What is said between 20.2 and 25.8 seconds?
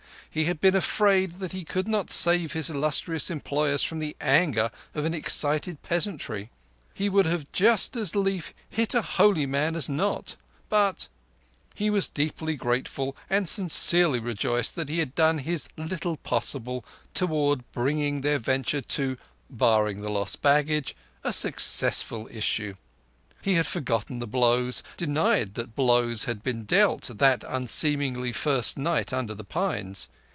baggage—a successful issue, he had forgotten the blows; denied that any